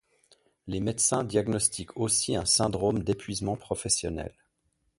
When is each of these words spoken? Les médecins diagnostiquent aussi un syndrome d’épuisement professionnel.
Les 0.65 0.79
médecins 0.79 1.23
diagnostiquent 1.23 1.95
aussi 1.95 2.35
un 2.35 2.45
syndrome 2.45 3.03
d’épuisement 3.03 3.55
professionnel. 3.55 4.33